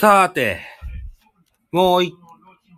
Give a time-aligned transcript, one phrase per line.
[0.00, 0.60] さて、
[1.72, 2.12] もうい、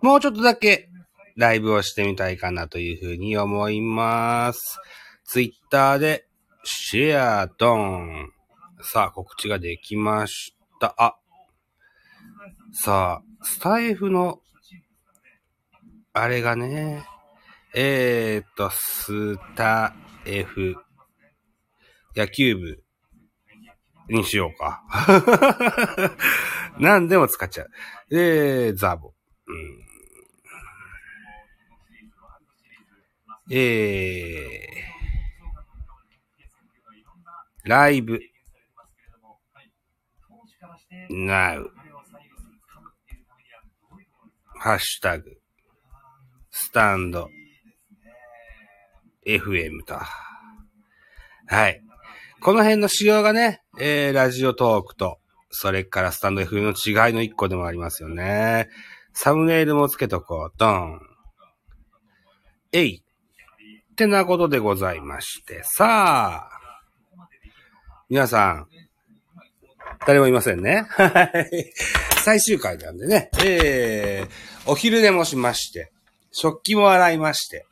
[0.01, 0.89] もうちょっとだけ
[1.37, 4.79] ライブをしてみたいかなというふうに思います。
[5.25, 6.25] ツイッターで
[6.63, 8.31] シェアドン。
[8.81, 10.95] さあ、告知ができました。
[10.97, 11.15] あ、
[12.73, 14.39] さあ、スタイフの、
[16.13, 17.05] あれがね、
[17.75, 19.93] えー、っと、スタ
[20.25, 20.75] エフ、
[22.15, 22.83] 野球部
[24.09, 24.83] にしようか。
[26.79, 27.69] 何でも使っちゃう。
[28.11, 29.13] えー、ザボ。
[29.47, 29.85] うん、
[33.51, 38.19] えー、ライブ。
[41.09, 41.69] now。
[44.59, 45.37] ハッシュタグ。
[46.51, 47.29] スタンド。
[49.25, 49.95] FM と。
[51.47, 51.81] はい。
[52.41, 58.69] この辺の仕様がね、えー、ラジオトークと、それからスタンド F の違いの一個でもありますよね。
[59.13, 60.53] サムネイルもつけとこう。
[60.57, 60.99] ドン。
[62.71, 63.03] えい。
[63.91, 65.61] ってなことでございまして。
[65.63, 66.61] さあ。
[68.09, 68.67] 皆さん。
[70.05, 70.85] 誰もいませんね。
[70.89, 71.73] はい。
[72.23, 73.29] 最終回なんでね。
[73.43, 75.91] えー、お昼寝もしまして。
[76.31, 77.65] 食器も洗いまして。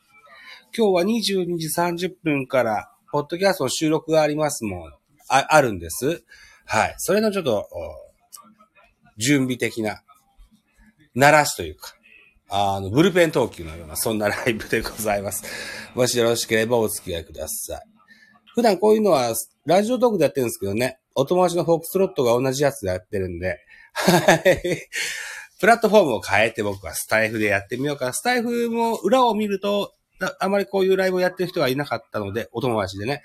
[0.78, 4.99] 今日は22時30分から、ポッドキャストの収録がありますもん。
[5.30, 6.24] あ、あるんです。
[6.66, 6.96] はい。
[6.98, 7.68] それのちょっと、
[9.18, 10.04] 準備的な、
[11.16, 11.94] 鳴らしというか、
[12.50, 15.44] あの、ブルペン投球のような、そんなライブでございます。
[15.96, 17.82] もしよろしければお付き合いください。
[18.56, 19.34] 普段こういうのは、
[19.66, 23.60] ラジオトークでやってるんですけどね、お友達のフォークスロットが同じやつでやってるんで、
[23.94, 24.90] はい。
[25.60, 28.14] プラットフォームを変えて僕はスタイフでやってみようかな。
[28.14, 33.24] スタイフも裏を見ると、ああまりこういうライブをやってる人がいなかったので、お友達でね、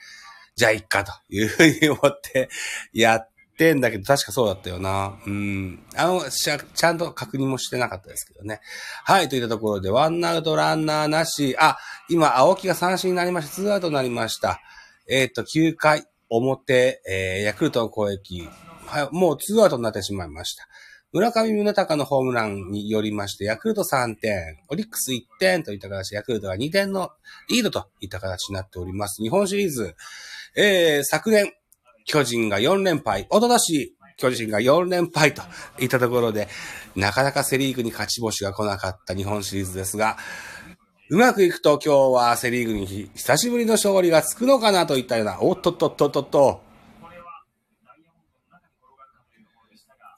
[0.56, 2.48] じゃあいっかというふうに思って
[2.92, 5.14] やってんだけど、確かそうだったよな。
[5.26, 5.84] うん。
[5.96, 8.60] あの、ちゃんと確認もしてなかったですけどね。
[9.04, 11.56] はい、といったところで、ワンアウトランナーなし。
[11.58, 13.54] あ、今、青木が三振になりました。
[13.54, 14.60] ツーアウトになりました。
[15.08, 18.48] えっ、と、9回表、えー、ヤクルトの攻撃。
[18.86, 20.66] はい、もうツーアウトになってしまいました。
[21.12, 27.10] 村上宗隆のホームランによりまして、ヤクルト3点、オリックス1点といった形、ヤクルトが2点の
[27.48, 29.22] リードといった形になっております。
[29.22, 29.94] 日本シリーズ、
[30.56, 31.52] えー、昨年、
[32.04, 35.42] 巨人が4連敗、おととし、巨人が4連敗と
[35.80, 36.48] いったところで、
[36.94, 40.16] なかなかセリーグに勝ち星が来なかった日本シリーズですが、
[41.10, 46.60] うまくいくと今日はセリーグに久しぶりの勝利がつくのかなといったような、おっとっとっとっとっと、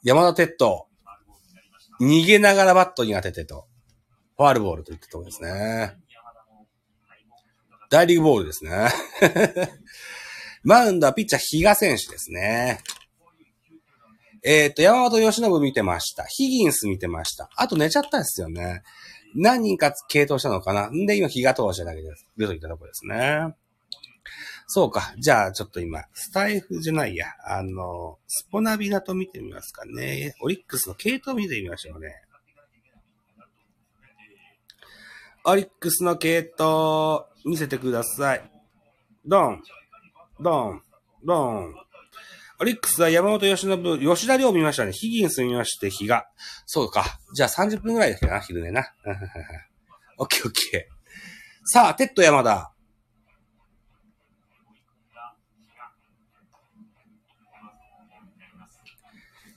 [0.03, 0.87] 山田哲人、
[1.99, 3.65] 逃げながらバットに当ててと、
[4.37, 5.97] ファールボールといったところですね。
[7.89, 8.89] 大リーグボールですね。
[10.67, 12.81] マウンドはピッチャー比嘉選手ですね。
[14.43, 16.25] えっ、と、山本由伸見てました。
[16.25, 17.49] ヒギンス見てました。
[17.55, 18.83] あと寝ちゃったんですよね。
[19.33, 20.89] 何人か継投したのかな。
[20.89, 23.55] んで、今、比嘉投手だけでいるといたところですね。
[24.67, 25.13] そうか。
[25.17, 27.27] じゃあ、ちょっと今、スタイフじゃないや。
[27.45, 30.35] あの、スポナビだと見てみますかね。
[30.41, 32.13] オリックスの系統見てみましょうね。
[35.45, 38.51] オリックスの継投、見せてください。
[39.25, 39.63] ドン、
[40.39, 40.81] ドン、
[41.23, 41.75] ドン。
[42.59, 44.91] オリックスは山本由伸、吉田凌見ましたね。
[44.91, 46.27] ヒギンス見まして、日が。
[46.65, 47.19] そうか。
[47.33, 48.93] じゃあ30分ぐらいだっけな、昼寝な。
[50.17, 50.97] オッケーオッケー。
[51.65, 52.71] さあ、テッド山田。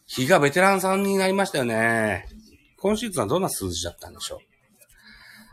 [0.07, 2.27] 日がベテランさんになりましたよね。
[2.79, 4.39] 今シーズンはどんな数字だったんでしょう。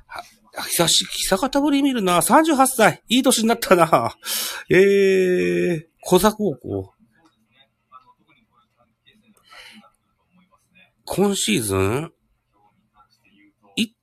[0.07, 0.23] は
[0.63, 2.21] 久し、久方ぶり見るな。
[2.21, 3.03] 38歳。
[3.07, 4.15] いい年になったな。
[4.69, 6.93] えー、小座高校。
[11.05, 12.11] 今シーズン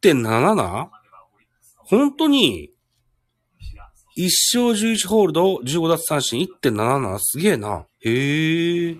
[0.03, 0.89] ?1.77?
[1.87, 2.71] 本当に
[4.17, 4.25] ?1
[4.59, 7.19] 勝11ホールド、15奪三振 1.77?
[7.21, 7.87] すげえな。
[8.01, 8.97] へえ。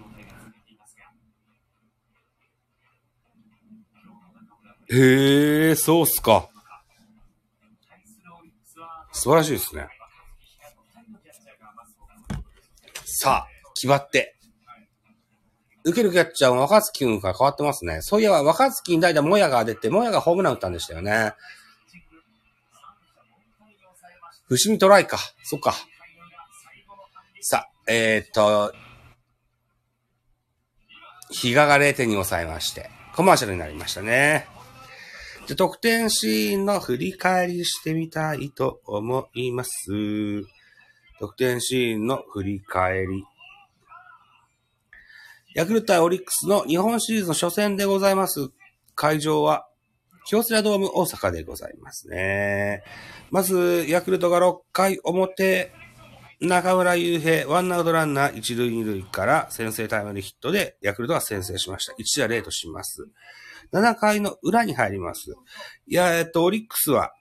[4.91, 6.51] へえ、そうっすか。
[9.13, 9.89] 素晴らしいですね。
[13.17, 14.35] さあ、決まって。
[15.85, 17.99] 受けるキャッチャーは若月君から変わってますね。
[18.01, 21.33] そういえば若月に代打もやが出て、もやがホームラン打ったんでしたよね。
[24.49, 25.19] 伏見トライか。
[25.45, 25.75] そっか。
[27.41, 28.75] さあ、えー、っと、
[31.31, 34.49] 比嘉が0点に抑えまして、コマーシャルになりましたね。
[35.47, 40.54] じゃ、得点シーンの振り返りしてみたいと思います。
[41.21, 43.25] 得点シーンの振り返り。
[45.55, 48.51] ヤクルト対オリックスの日本シリーズの初戦でございます。
[48.97, 49.69] 会場は、
[50.27, 52.83] 京セラドーム大阪でございますね。
[53.31, 55.73] まず、ヤクルトが6回表、
[56.41, 61.93] 中村悠平、ワンアウトランナー一塁二塁から先制タイムリーヒットでヤクルトが先制しました。
[61.93, 63.07] 1打0とします。
[63.73, 65.35] 7回の裏に入ります。
[65.87, 67.13] いや、えっと、オリックスは、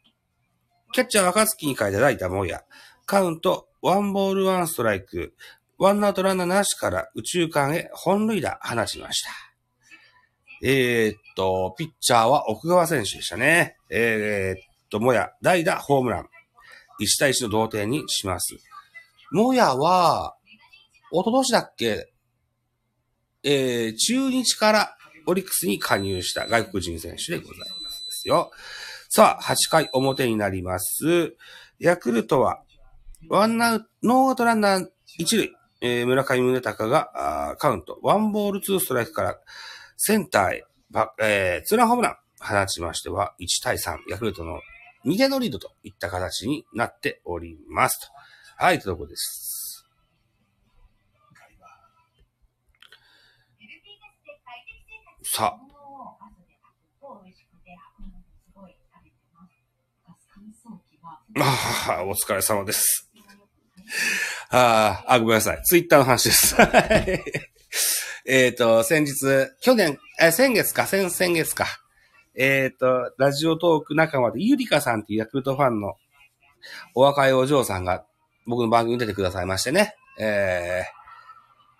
[0.91, 2.63] キャッチャー若月に変えた代打モヤ。
[3.05, 5.33] カウント、ワンボールワンストライク。
[5.77, 9.31] ワンアウトランナーなしから宇宙間へ本塁打放ちました。
[10.63, 13.75] えー、っと、ピッチャーは奥川選手でしたね。
[13.89, 16.29] えー、っと、もや、代打、ホームラン。
[17.01, 18.55] 1対1の同点にします。
[19.31, 20.37] もやは、
[21.11, 22.13] 一昨年だっけ
[23.43, 24.95] えー、中日から
[25.27, 28.51] オリックスに加入した外国人選手でございますですよ。
[29.09, 31.35] さあ、8回表になります。
[31.79, 32.63] ヤクルトは、
[33.29, 34.87] ワンアウト、ノーアウトランナー
[35.17, 39.39] 一塁、えー村上宗隆があーカウント、ワンボールツーストライクから
[39.97, 44.59] センターへ、ばえーツーランホームラン放ちましては、1対3、ヤクルトの
[45.05, 48.07] 2点のリードといった形になっておりますと。
[48.57, 49.85] はい、というところです。
[55.23, 55.57] さ
[61.35, 63.12] あ、ああ、お疲れ様です。
[64.49, 65.63] ああ、あ、ごめんなさい。
[65.63, 66.55] ツイッターの話です。
[68.25, 69.15] えっと、先日、
[69.61, 71.65] 去年、え、先月か、先、先月か。
[72.35, 75.95] えっ、と、ラジオトーク仲間で、ゆりかさんっていうヤクルトファンの
[76.95, 78.05] お若いお嬢さんが
[78.47, 79.95] 僕の番組に出てくださいましてね。
[80.19, 80.83] え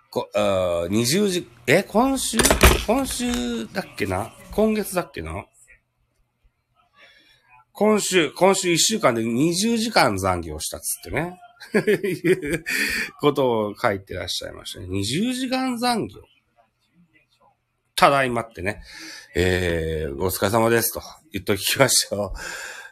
[0.10, 2.38] ー、こ、あ20時、え、今週？
[2.86, 4.34] 今週だっけな？
[4.52, 5.46] 今月だっけな？
[7.72, 11.40] 今週、今週1週間で20時間残業したっつってね。
[11.78, 12.64] いう
[13.20, 14.88] ことを書いてらっしゃいましたね。
[14.88, 16.22] 20時間残業。
[17.96, 18.82] ただいまってね。
[19.36, 21.02] えー、お疲れ様ですと
[21.32, 22.34] 言っときましょ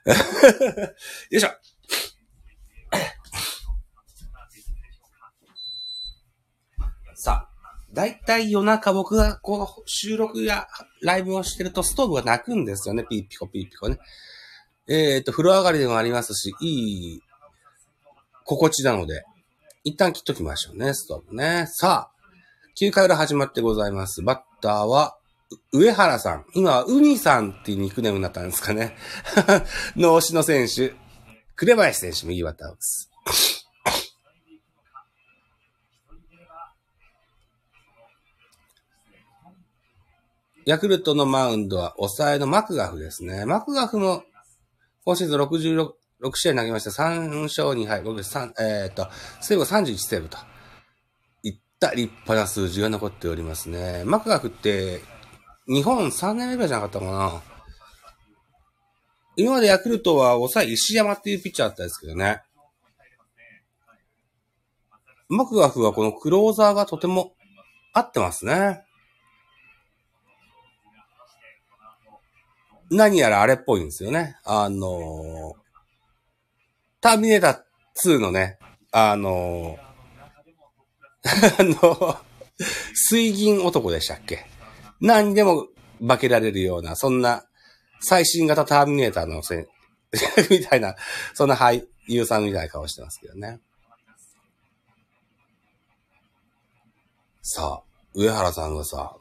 [0.05, 0.09] う。
[0.09, 1.49] よいしょ。
[7.15, 7.49] さあ、
[7.93, 10.67] だいたい夜中僕がこう収録や
[11.01, 13.05] ライブをしてるとストーブが泣くんですよね。
[13.09, 13.99] ピーピコピーピコね。
[14.87, 17.21] えっ、と、風呂上がりでもありますし、いい
[18.57, 19.23] 心地なので、
[19.85, 21.67] 一旦切っときましょうね、ストーブね。
[21.67, 22.15] さあ、
[22.77, 24.21] 9回裏始まってございます。
[24.21, 25.17] バッターは、
[25.71, 26.45] 上原さん。
[26.53, 28.97] 今は、ウニさんっていうニックネームになったんですかね。
[29.95, 30.93] の推しの選手。
[31.55, 33.09] 紅林選手、右バッターです。
[40.65, 43.45] ヤクルトのマウンドは抑えのマクガフですね。
[43.45, 44.23] マクガフも
[45.05, 46.91] 今シーズン66 6試合投げました。
[46.91, 48.01] 3勝2敗。
[48.03, 49.07] 僕3、えっ、と、
[49.41, 50.37] セーブ31セーブと。
[51.43, 54.03] いった立派な数字が残っておりますね。
[54.05, 55.01] マクガフって、
[55.67, 57.41] 日本3年目ぐらいじゃなかったかな。
[59.35, 62.41] 今までヤクルトは抑え石山っていうピッチャーだったんですけどね。
[65.29, 67.33] マクガフはこのクローザーがとても
[67.93, 68.83] 合ってますね。
[72.91, 74.35] 何やらあれっぽいんですよね。
[74.43, 75.55] あの
[77.01, 78.57] ターミネーター2のね、
[78.91, 79.91] あのー
[81.59, 82.17] あの、
[82.95, 84.45] 水銀男でしたっけ？
[84.99, 85.67] 何でも
[86.07, 87.45] 化けられるような、そんな
[88.01, 89.67] 最新型ターミネーターのせ
[90.49, 90.95] みたいな、
[91.33, 93.59] そんな俳優さんみたいな顔してますけどね。
[97.43, 97.83] さあ、
[98.13, 99.15] 上原さんがさ、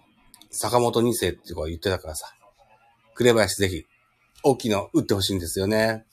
[0.51, 2.35] 坂本二世って子が言ってたからさ、
[3.15, 3.87] 紅林ぜひ、
[4.43, 6.07] 大きいの打ってほしいんですよね。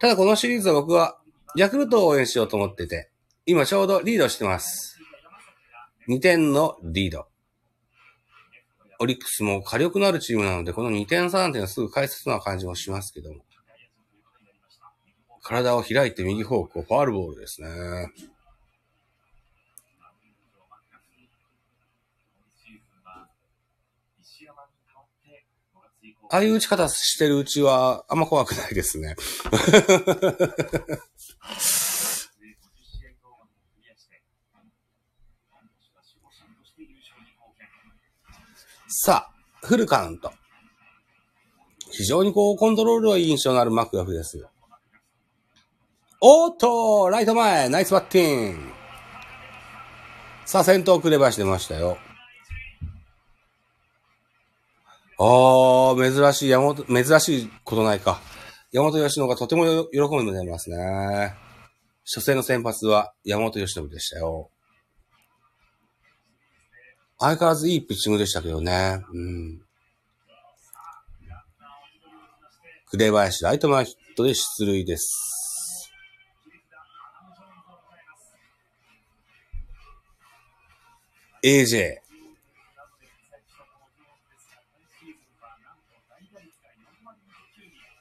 [0.00, 1.20] ただこのシリーズは僕は、
[1.56, 3.10] ヤクルトを応援しようと思ってて、
[3.44, 4.98] 今ちょうどリードしてます。
[6.08, 7.26] 2点のリード。
[8.98, 13.44] オリックスも火力のあるチームなので、この2点3点はすぐ返せそうな感じもしますけども。
[15.42, 17.68] 体を開いて右方向、ファールボールですね。
[26.32, 29.16] ああいう打ち方してるうちは、あんま怖くないですね。
[38.88, 40.32] さあ、フルカウント。
[41.90, 44.46] 非常にこう、コントロールの印象のあるマクガフです。
[46.20, 48.72] おっと、ライト前、ナイスバッティング。
[50.44, 51.98] さあ、先頭紅林出ましたよ。
[55.22, 58.22] ああ、珍しい、山本、珍しいことないか。
[58.72, 61.34] 山本由伸がとてもよ喜んでますね。
[62.06, 64.48] 初戦の先発は山本由伸でしたよ。
[67.18, 69.02] 相変わらずいいピッチングでしたけどね。
[69.12, 69.60] うん。
[72.86, 75.92] 紅林ライト前ヒットで出塁です。
[81.44, 82.09] AJ。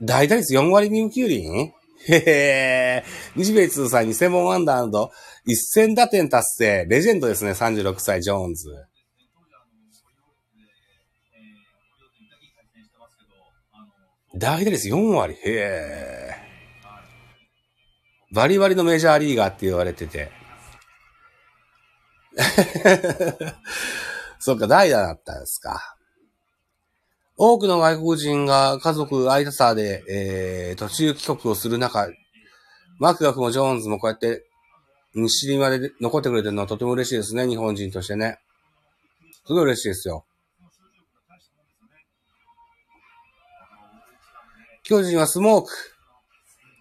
[0.01, 1.73] 大打率4割2分9厘
[2.07, 5.09] へへー日米通算2000本アンダー
[5.75, 6.85] 1000打点達成。
[6.87, 8.85] レジェンドですね、36歳、ジョーンズ。
[14.35, 15.33] 大打率4割。
[15.33, 16.35] へえ。
[18.31, 20.31] バリバリのメジャーリーガーって言われてて。
[24.39, 25.97] そっか、代打だったんですか。
[27.41, 32.09] 多くの外国人が家族挨拶で、えー、途中帰国をする中、
[32.99, 34.45] マクガフもジョーンズもこうやって
[35.15, 38.39] 西にまで残ってくれてるのはとても嬉しいですね、日本人としてね。
[39.47, 40.25] すごい嬉しいですよ。
[44.83, 45.71] 巨人はスモーク。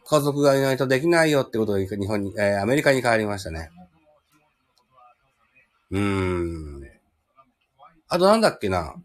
[0.07, 3.71] 家族がいないとできないよってことで日本に、えー、アメリカに帰りましたね。
[5.93, 6.83] うーん。
[8.09, 8.97] あとなんだっけな。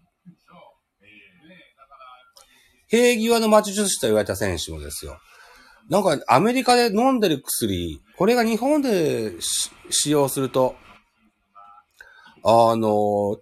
[2.94, 5.18] 平際の魔術師と言われた選手もですよ。
[5.90, 9.34] なんかアメリカで飲んでる薬、これが日本で
[9.90, 10.76] 使用すると、
[12.44, 13.38] あの、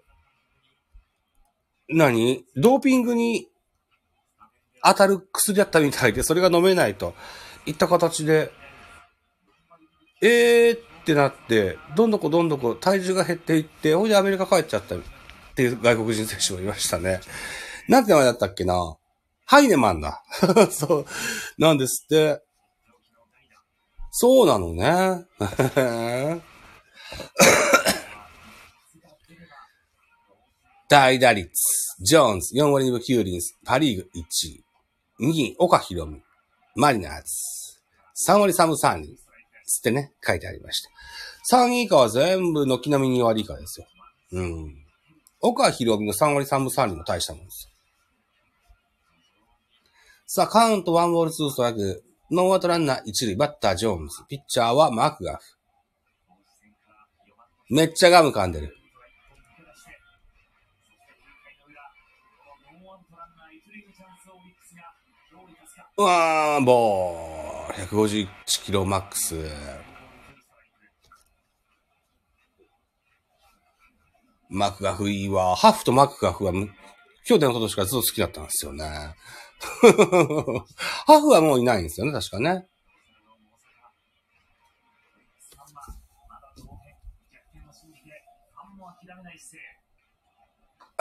[1.89, 2.46] 何？
[2.55, 3.50] ドーピングに
[4.86, 7.13] 当たる薬だったみたいで、それが飲めないと
[7.65, 8.53] いった形で、
[10.22, 15.00] えーってなって、どんどこどんどこ体重が減っていって、ほいでアメリカ帰っちゃったっ
[15.55, 17.20] ていう外国人選手もいましたね。
[17.89, 18.96] なんて名前だったっけな？
[19.45, 20.24] ハイネマンだ。
[20.71, 21.05] そう、
[21.57, 22.41] なんですって。
[24.12, 25.25] そうなのね。
[30.89, 31.50] 大打率、
[32.01, 34.63] ジョーンズ、4割2分9厘、パリーグ1位。
[35.21, 36.21] 2位、岡博美、
[36.75, 37.29] マリナーズ。
[38.29, 39.17] 3割3分3厘。
[39.65, 40.89] つってね、書いてありました。
[41.55, 43.88] 3位以下は全部軒並み2割以下ですよ。
[44.33, 44.75] うん。
[45.39, 47.70] 岡博美の3割3分3厘も大したもんですよ。
[50.33, 52.05] さあ、カウント1ボール2ストライク。
[52.31, 54.23] ノーアウトランナー1塁、バッタージョーンズ。
[54.29, 55.43] ピッチャーはマクガフ。
[57.69, 58.73] めっちゃガム噛んでる。
[65.97, 67.88] うわー、ボー。
[67.89, 68.27] 151
[68.63, 69.35] キロマックス。
[74.47, 75.57] マクガフいいわ。
[75.57, 76.53] ハフとマクガフは、
[77.25, 79.13] 去年のことしかずっと好きだったんですよね。
[81.06, 82.68] ハフはもういないんですよね、確かね。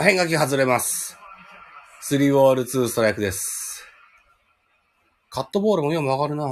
[0.03, 1.17] 変化球外れます。
[2.01, 3.85] スリーボールツーストライクです。
[5.29, 6.45] カットボールも今曲がるな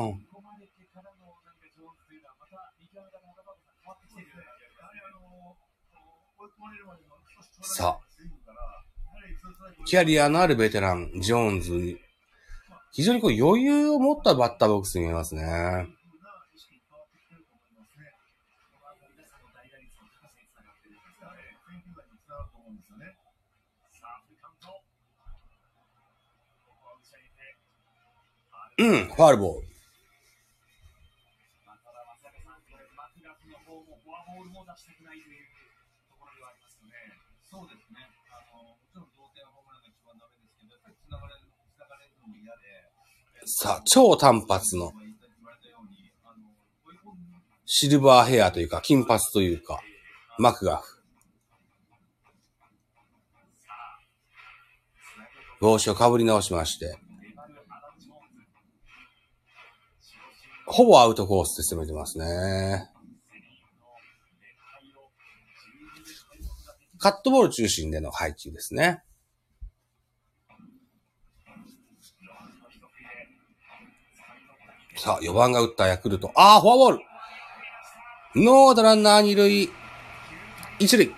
[7.61, 8.09] さあ。
[9.85, 11.97] キャリアのあるベテラン、ジョーンズ、
[12.91, 15.87] 非常にこう余裕を持ったバッターボックスに見えますね。
[28.77, 29.68] うん、ファールボール。
[43.51, 44.91] さあ、超単発の、
[47.65, 49.81] シルバーヘアというか、金髪というか、
[50.37, 51.01] マクガフ。
[55.59, 56.99] 帽子をかぶり直しまして、
[60.67, 62.87] ほぼアウトコースで攻めてますね。
[66.99, 69.01] カットボール中心での配球ですね。
[74.99, 76.29] さあ、4番が打ったヤクルト。
[76.35, 76.99] ああ、フォアボール
[78.35, 79.69] ノーアウトランナー二塁、
[80.77, 81.15] 一塁。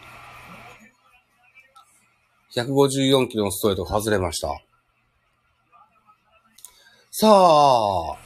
[2.54, 4.50] 154キロのストレート外れました。
[7.10, 8.18] さあ、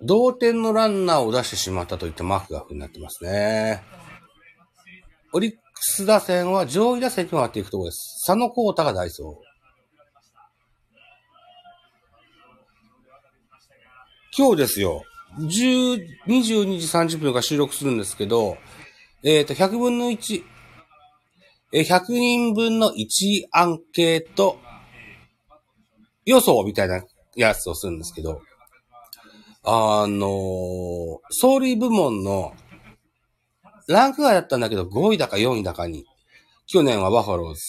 [0.00, 3.99] 同点のランナーを出してしまったといったマークがになってますね。
[5.32, 8.24] オリックス打線は上位打線に回っていくところです。
[8.26, 9.50] 佐野幸太がダイソー。
[14.36, 15.02] 今日ですよ、
[15.38, 18.56] 10、22時30分から収録するんですけど、
[19.22, 20.42] えっ、ー、と、100分の1、
[21.72, 24.58] え100人分の1アンケート
[26.24, 27.02] 予想みたいな
[27.36, 28.40] やつをするんですけど、
[29.62, 32.54] あのー、総理部門の
[33.92, 36.04] ランク外だったんだけど5位だか4位だかに、
[36.66, 37.60] 去年はバファローズ、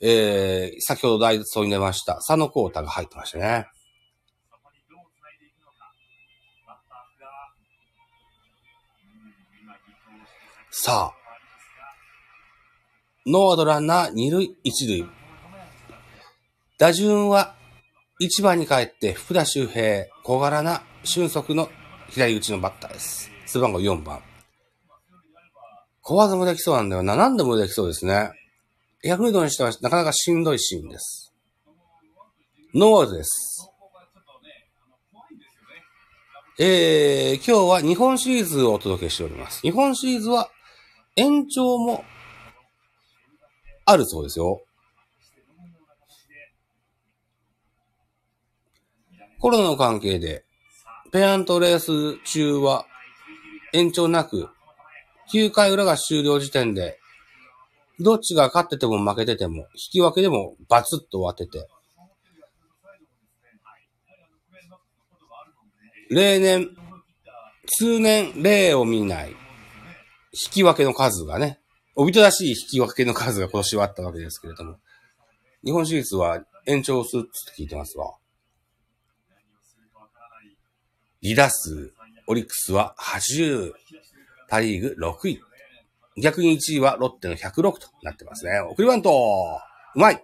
[0.00, 3.66] えー、先ほど大卒に出ました、佐野幸太が入ってましたね。
[10.70, 11.14] さあ、
[13.26, 15.06] ノーアドランナー二塁一塁。
[16.78, 17.54] 打順は
[18.20, 21.68] 1番に帰って福田周平、小柄な俊足の
[22.08, 23.30] 左打ちのバッターです。
[23.46, 24.29] 背番号4番。
[26.02, 27.16] 小技もできそうなんだよな。
[27.16, 28.30] 何でもできそうですね。
[29.02, 31.32] ヤクルトにしてはなかなかしんどいシーンです。
[32.74, 33.70] ノーアウトです。
[36.58, 39.62] えー、今日は日本シリーズをお届けしております。
[39.62, 40.50] 日本シリーズは
[41.16, 42.04] 延長も
[43.86, 44.60] あるそうですよ。
[49.38, 50.44] コロナの関係で、
[51.12, 52.84] ペアントレース中は
[53.72, 54.50] 延長なく、
[55.32, 56.98] 9回裏が終了時点で、
[57.98, 61.68] どっちが勝ってても負けてても、引き分けでもバツッと終わってて、
[66.10, 66.68] 例年、
[67.66, 69.36] 通年例を見ない、引
[70.50, 71.60] き分けの数がね、
[71.94, 74.78] おびただしい引き分けの数が今年はあったわけですけれども、
[75.64, 78.14] 日本シリーズは延長するって聞いてますわ。
[81.22, 81.92] 離打数、
[82.26, 83.72] オリックスは80、
[84.50, 85.40] パリーグ6位。
[86.20, 88.58] 逆に1位はロッテの106となってますね。
[88.60, 89.10] 送りバント
[89.94, 90.22] うまい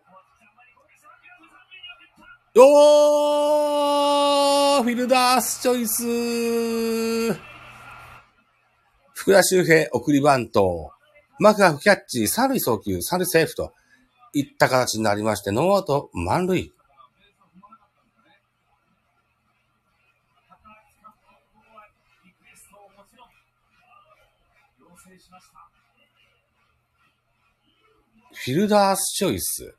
[2.59, 7.33] おーフィルダースチョイス
[9.15, 10.91] 福田周平送りバント。
[11.39, 13.75] マクガフキャッチ、三塁送球、三塁セーフと
[14.33, 16.73] いった形になりまして、ノーアウト満塁。
[28.47, 29.75] フィルダースチョイス。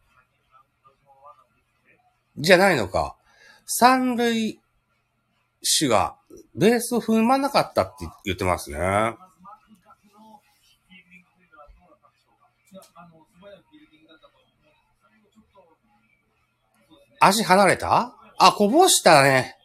[2.38, 3.16] じゃないのか。
[3.66, 4.60] 三塁
[5.80, 6.18] 手が
[6.54, 8.78] ベースを踏まなかったって言ってますね。
[17.22, 18.18] 足離れた？
[18.38, 19.56] あ、こぼしたね。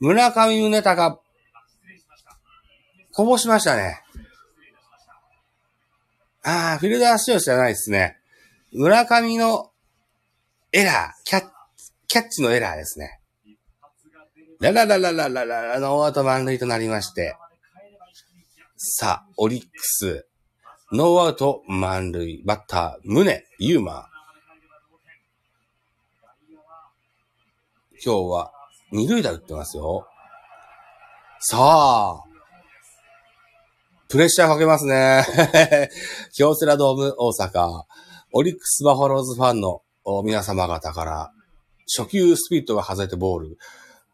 [0.00, 1.18] 村上宗隆、
[3.12, 4.00] こぼしましたね。
[6.44, 8.18] ああ、フィルダースチョイスじゃないですね。
[8.72, 9.70] 村上の
[10.72, 11.44] エラー、キャッ、
[12.06, 13.18] キャッチのエラーですね。
[14.60, 17.34] ララララララララ、ノーアウト満塁となりまして。
[18.76, 20.26] さあ、オリックス、
[20.92, 24.06] ノーアウト満塁、バッター、宗、佑磨。
[28.04, 28.52] 今日は
[28.92, 30.06] 二塁打打ってますよ。
[31.40, 32.33] さあ、
[34.08, 35.24] プレッシャーかけますね。
[36.36, 37.82] 京セラドーム大阪、
[38.32, 39.82] オリックスバファローズファンの
[40.24, 41.32] 皆様方から、
[41.86, 43.58] 初球スピードが外れてボール。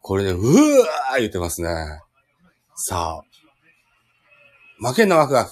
[0.01, 1.69] これで、うわー言ってますね。
[2.75, 5.51] さあ、負けんなワクワク。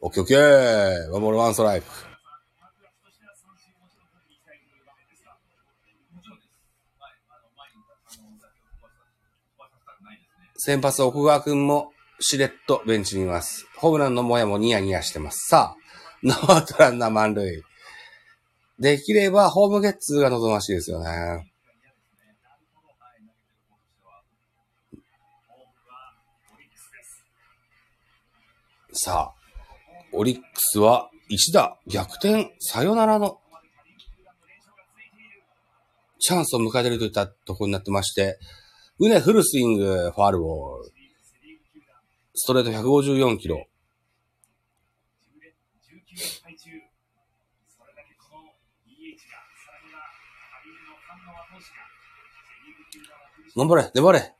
[0.00, 1.10] オッケーオッケー。
[1.10, 1.86] ワンボールワンストライク。
[10.56, 11.91] 先発奥川くんも
[12.22, 13.66] しれっとベンチにいます。
[13.76, 15.48] ホームランのもやもニヤニヤしてます。
[15.48, 15.76] さあ、
[16.22, 17.62] ノーアウトランナー満塁。
[18.78, 21.52] できればホームゲッツーが望ましいですよね。
[28.92, 29.34] さあ、
[30.12, 33.40] オリックスは一打逆転サヨナラの
[36.20, 38.38] チャンスを迎えているといったところになってまして、
[39.00, 41.01] うね、フルスイング、ファールボール。
[42.34, 43.66] ストレート154キロ。
[53.54, 54.34] 頑張れ、粘れ。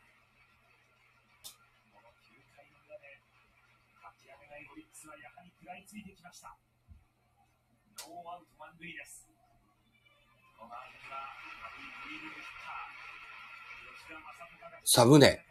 [14.84, 15.41] サムネ。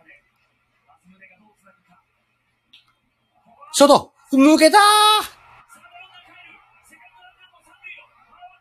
[3.73, 4.77] ショート抜けた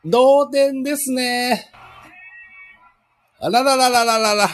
[0.04, 1.70] 同点ですね。
[3.38, 4.48] あららららららら。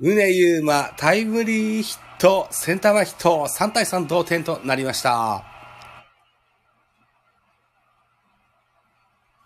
[0.00, 5.44] 宗優馬、タイムリーヒット、センター前ヒット、3対3同点となりました。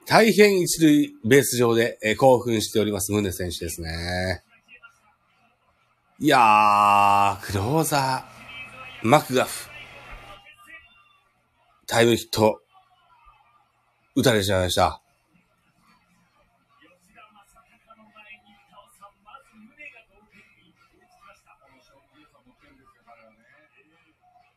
[0.06, 4.42] 大変一塁ベース上で、え興奮しております、宗選手ですね。
[6.20, 8.41] いやー、クローザー、
[9.04, 9.68] マクガフ、
[11.88, 12.60] タイムヒット、
[14.14, 15.02] 打たれちゃいました。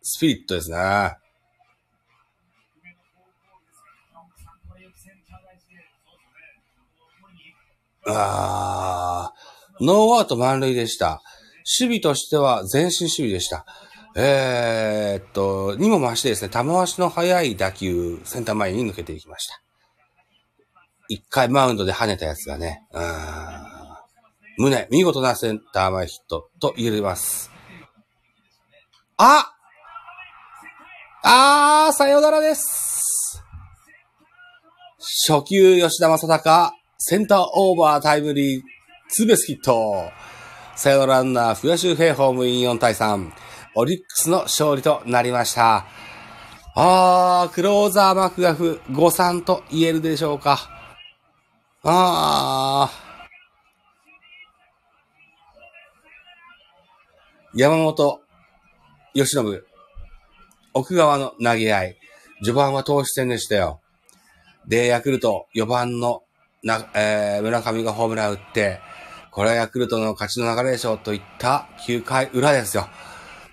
[0.03, 0.77] スピリットですね。
[8.08, 11.23] あー、ノーアウト満塁でした。
[11.79, 13.65] 守備としては前進守備でした。
[14.17, 19.62] えー、っと、にも増してですね、玉足の速い打球、センター前に抜けていきました。
[21.10, 23.04] 一回マウンドで跳ねたやつがね、うん。
[24.58, 27.51] 胸、見事なセンター前ヒットと言えます。
[29.17, 29.51] あ
[31.23, 33.43] あー、さよならです。
[35.28, 38.63] 初球、吉田正尚、センターオーバータイムリー、
[39.10, 40.10] ツーベースヒット。
[40.78, 43.44] サヨナランナー、福田周平ホームイン4対3。
[43.75, 45.85] オリックスの勝利となりました。
[46.75, 50.59] あー、クローザーマクガフ誤算と言えるでしょうか。
[51.83, 53.05] あー。
[57.57, 58.21] 山本、
[59.13, 59.62] 由伸、
[60.73, 61.97] 奥川の投げ合い。
[62.43, 63.79] 序盤は投手戦でしたよ。
[64.67, 66.23] で、ヤクルト4番の
[66.63, 68.81] な、えー、村上がホームラン打って、
[69.31, 72.88] これはヤクルトの勝ちの流れでしょうといった9回裏ですよ。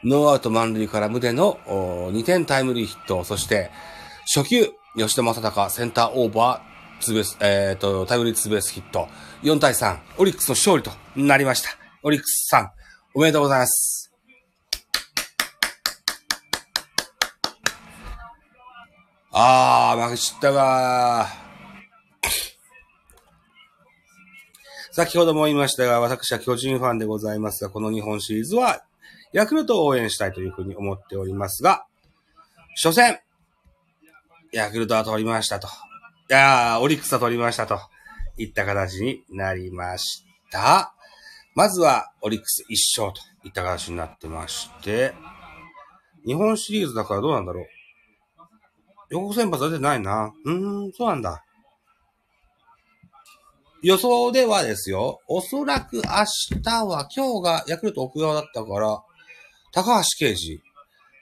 [0.05, 3.71] ノーアウト満塁から宗の2点タイムリーヒット、そして
[4.35, 9.09] 初球、吉田正尚センターオーバー、ツーベース、えっ、ー、と、タイムリーツーベースヒット、
[9.43, 11.71] 4対3、オリックスの勝利となりました。
[12.03, 12.71] オリックスさん、
[13.15, 14.13] おめでとうございます。
[19.33, 21.27] あー、負けちったが
[24.93, 28.83] 先ほども言いましたが、私は巨人ファンでございますが、この日本シリーズは、
[29.33, 31.87] ヤクルトを応援したいというふうに思っておりますが、
[32.83, 33.19] 初戦、
[34.53, 35.67] ヤクルトは取りましたと。
[35.67, 35.71] い
[36.29, 37.79] やー、オリックスは取りましたと。
[38.39, 40.95] いった形になりました。
[41.55, 45.13] まずは、オリックス1勝といった形になってまして、
[46.25, 47.67] 日本シリーズだからどうなんだろう。
[49.11, 50.33] 予告先発は出てないな。
[50.45, 51.45] うーん、そうなんだ。
[53.83, 56.03] 予想ではですよ、おそらく明
[56.63, 59.03] 日は、今日がヤクルト奥側だったから、
[59.73, 60.63] 高橋奎二。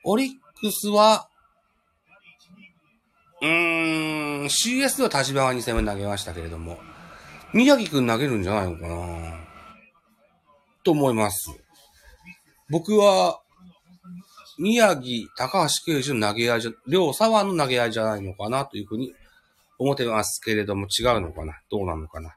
[0.02, 1.28] オリックスは、
[3.40, 6.80] うーん、CS では立場は2戦目投げましたけれども、
[7.54, 9.40] 宮城くん投げるんじゃないのかな
[10.82, 11.52] と思います。
[12.68, 13.40] 僕は、
[14.58, 19.14] 宮城、高橋奎二の投げ合いじゃ、両沢の投げ合いじゃないのかなというふうに
[19.78, 22.34] 思ってますけれども、違うのかなどうなのかな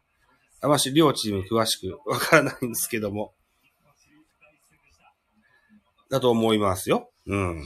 [0.62, 3.34] あまし、両チーム詳しくわからないんですけども。
[6.10, 7.10] だと思いますよ。
[7.28, 7.64] うん。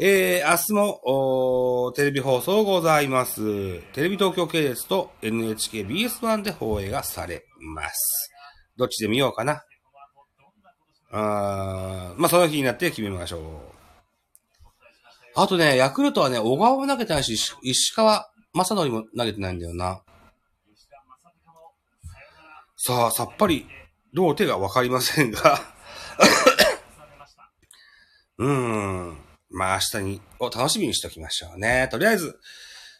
[0.00, 3.80] えー、明日も、テレビ放送ございます。
[3.92, 8.30] テレビ東京系列と NHKBS1 で放映がされます。
[8.76, 9.64] どっちで見ようかな。
[11.12, 13.82] あまあ、その日になって決めましょう。
[15.34, 20.02] あとね、ヤクルトはね、小川も投げてないし、石川正則も投げてないんだよな。
[22.76, 23.66] さあ、さっぱり、
[24.14, 25.60] どう手がわかりませんが
[28.42, 28.50] う
[29.12, 29.18] ん。
[29.50, 31.88] まあ、明日に、を楽しみにしておきましょうね。
[31.90, 32.38] とりあえず、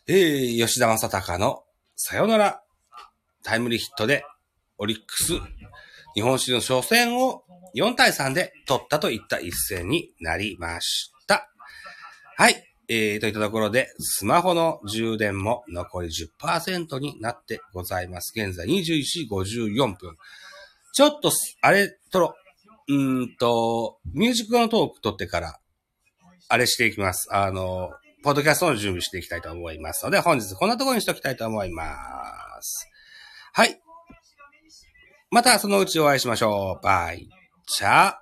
[0.07, 1.64] えー、吉田正尚の
[1.96, 2.62] さよなら
[3.42, 4.24] タイムリーヒットで、
[4.78, 5.35] オリックス、
[6.14, 11.48] 日本史の初戦を4対3で取ったといった一戦になりました。
[12.37, 12.68] はい。
[12.88, 18.33] えー、といったところで、スマホの充電も残り10%になってございます。
[18.37, 20.16] 現在21時54分。
[20.92, 21.31] ちょっと、
[21.62, 22.35] あれ、とろ、
[22.92, 25.59] うんと、ミュージックのトーク撮ってから、
[26.48, 27.28] あれしていきます。
[27.33, 27.90] あの、
[28.22, 31.85] ポッドキャストの準備していきたいと思いますので、本日こんなところにしておきたいと思いま
[32.61, 32.88] す。
[33.52, 33.81] はい。
[35.31, 36.85] またそのうちお会いしましょう。
[36.85, 37.28] バイ。
[37.66, 38.14] チャ